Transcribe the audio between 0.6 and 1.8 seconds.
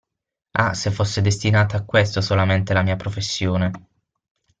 se fosse destinata